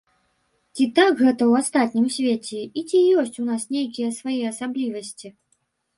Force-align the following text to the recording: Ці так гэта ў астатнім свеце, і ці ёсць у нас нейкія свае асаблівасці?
Ці 0.77 0.85
так 0.99 1.11
гэта 1.25 1.33
ў 1.33 1.53
астатнім 1.65 2.07
свеце, 2.17 2.61
і 2.81 2.85
ці 2.89 3.03
ёсць 3.25 3.37
у 3.45 3.49
нас 3.53 3.69
нейкія 3.77 4.09
свае 4.19 4.39
асаблівасці? 4.53 5.27